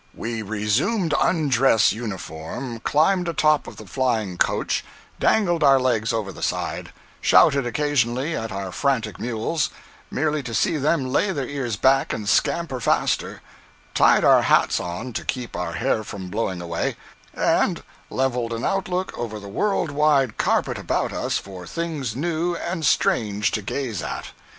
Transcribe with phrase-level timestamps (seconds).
[0.15, 4.83] We resumed undress uniform, climbed a top of the flying coach,
[5.19, 9.69] dangled our legs over the side, shouted occasionally at our frantic mules,
[10.09, 13.43] merely to see them lay their ears back and scamper faster,
[13.93, 16.95] tied our hats on to keep our hair from blowing away,
[17.35, 22.87] and leveled an outlook over the world wide carpet about us for things new and
[22.87, 24.31] strange to gaze at.